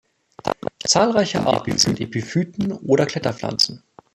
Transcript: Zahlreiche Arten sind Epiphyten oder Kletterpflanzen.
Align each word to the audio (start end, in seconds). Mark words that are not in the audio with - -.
Zahlreiche 0.83 1.41
Arten 1.45 1.77
sind 1.77 1.99
Epiphyten 1.99 2.71
oder 2.71 3.05
Kletterpflanzen. 3.05 3.83